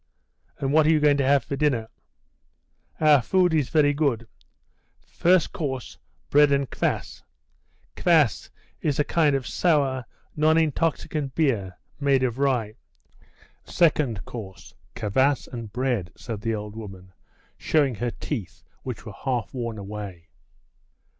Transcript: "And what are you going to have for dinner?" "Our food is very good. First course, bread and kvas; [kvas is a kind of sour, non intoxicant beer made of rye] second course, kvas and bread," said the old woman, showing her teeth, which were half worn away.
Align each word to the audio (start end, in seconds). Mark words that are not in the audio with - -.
"And 0.57 0.73
what 0.73 0.87
are 0.87 0.89
you 0.89 0.99
going 0.99 1.17
to 1.17 1.27
have 1.27 1.43
for 1.43 1.55
dinner?" 1.55 1.87
"Our 2.99 3.21
food 3.21 3.53
is 3.53 3.69
very 3.69 3.93
good. 3.93 4.27
First 5.05 5.51
course, 5.53 5.99
bread 6.31 6.51
and 6.51 6.67
kvas; 6.67 7.21
[kvas 7.95 8.49
is 8.81 8.97
a 8.97 9.03
kind 9.03 9.35
of 9.35 9.45
sour, 9.45 10.05
non 10.35 10.57
intoxicant 10.57 11.35
beer 11.35 11.77
made 11.99 12.23
of 12.23 12.39
rye] 12.39 12.73
second 13.63 14.25
course, 14.25 14.73
kvas 14.95 15.47
and 15.53 15.71
bread," 15.71 16.11
said 16.15 16.41
the 16.41 16.55
old 16.55 16.75
woman, 16.75 17.13
showing 17.55 17.93
her 17.93 18.09
teeth, 18.09 18.63
which 18.81 19.05
were 19.05 19.13
half 19.13 19.53
worn 19.53 19.77
away. 19.77 20.29